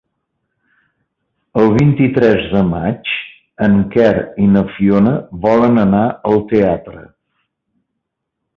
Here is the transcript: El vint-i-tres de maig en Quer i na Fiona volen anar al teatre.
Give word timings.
El 1.63 1.67
vint-i-tres 1.75 2.47
de 2.53 2.63
maig 2.69 3.11
en 3.67 3.77
Quer 3.97 4.09
i 4.45 4.49
na 4.55 4.65
Fiona 4.73 5.15
volen 5.47 5.81
anar 5.87 6.03
al 6.33 6.45
teatre. 6.55 7.05